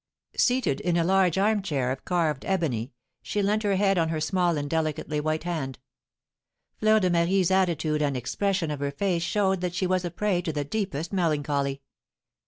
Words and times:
Seated 0.35 0.79
in 0.79 0.97
a 0.97 1.03
large 1.03 1.37
armchair 1.37 1.91
of 1.91 2.05
carved 2.05 2.43
ebony, 2.43 2.91
she 3.21 3.43
leant 3.43 3.61
her 3.61 3.75
head 3.75 3.99
on 3.99 4.09
her 4.09 4.19
small 4.19 4.57
and 4.57 4.67
delicately 4.67 5.19
white 5.19 5.43
hand. 5.43 5.77
Fleur 6.79 6.99
de 6.99 7.11
Marie's 7.11 7.51
attitude 7.51 8.01
and 8.01 8.15
the 8.15 8.19
expression 8.19 8.71
of 8.71 8.79
her 8.79 8.89
face 8.89 9.21
showed 9.21 9.61
that 9.61 9.75
she 9.75 9.85
was 9.85 10.03
a 10.03 10.09
prey 10.09 10.41
to 10.41 10.51
the 10.51 10.63
deepest 10.65 11.13
melancholy. 11.13 11.83